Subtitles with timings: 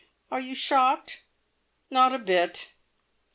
[0.31, 1.25] Are you shocked?"
[1.91, 2.71] "Not a bit!"